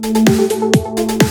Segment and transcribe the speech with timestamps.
[0.00, 1.27] Música